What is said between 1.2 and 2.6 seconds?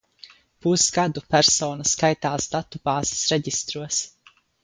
persona skaitās